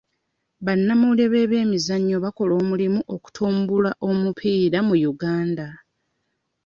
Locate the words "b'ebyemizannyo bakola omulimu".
1.31-2.99